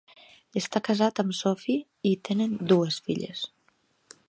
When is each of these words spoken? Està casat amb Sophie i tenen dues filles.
Està 0.61 0.79
casat 0.87 1.21
amb 1.23 1.35
Sophie 1.41 2.11
i 2.13 2.15
tenen 2.29 2.57
dues 2.75 3.01
filles. 3.09 3.45